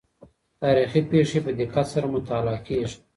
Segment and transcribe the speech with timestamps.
[0.61, 2.97] تاریخي پېښې په دقت سره مطالعه کیږي.